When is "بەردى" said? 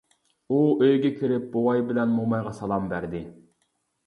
2.97-3.23